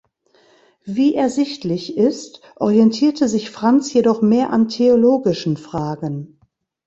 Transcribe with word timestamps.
Wie 0.83 1.13
ersichtlich 1.13 1.95
ist, 1.95 2.41
orientierte 2.55 3.29
sich 3.29 3.51
Franz 3.51 3.93
jedoch 3.93 4.23
mehr 4.23 4.49
an 4.49 4.67
theologischen 4.67 5.57
Fragen. 5.57 6.39